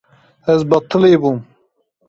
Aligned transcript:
Ez 0.53 0.61
betilî 0.69 1.15
bûm. 1.21 1.37